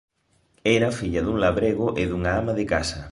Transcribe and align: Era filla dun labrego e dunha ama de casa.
Era 0.71 0.89
filla 0.99 1.21
dun 1.25 1.37
labrego 1.43 1.85
e 2.01 2.03
dunha 2.09 2.31
ama 2.41 2.53
de 2.59 2.65
casa. 2.73 3.01